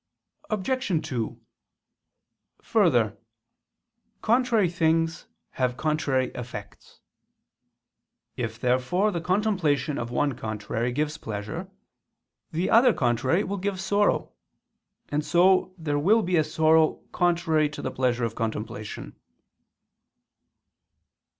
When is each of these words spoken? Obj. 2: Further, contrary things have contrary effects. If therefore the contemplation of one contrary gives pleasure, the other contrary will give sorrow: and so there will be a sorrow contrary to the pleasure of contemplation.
Obj. 0.49 1.07
2: 1.09 1.39
Further, 2.63 3.19
contrary 4.23 4.67
things 4.67 5.27
have 5.51 5.77
contrary 5.77 6.31
effects. 6.33 7.01
If 8.35 8.59
therefore 8.59 9.11
the 9.11 9.21
contemplation 9.21 9.99
of 9.99 10.09
one 10.09 10.33
contrary 10.35 10.91
gives 10.91 11.19
pleasure, 11.19 11.69
the 12.51 12.67
other 12.71 12.93
contrary 12.95 13.43
will 13.43 13.57
give 13.59 13.79
sorrow: 13.79 14.31
and 15.09 15.23
so 15.23 15.75
there 15.77 15.99
will 15.99 16.23
be 16.23 16.35
a 16.37 16.43
sorrow 16.43 17.03
contrary 17.11 17.69
to 17.69 17.83
the 17.83 17.91
pleasure 17.91 18.23
of 18.23 18.33
contemplation. 18.33 19.15